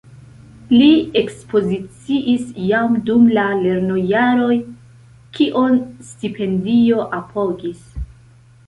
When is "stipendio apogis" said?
6.11-7.89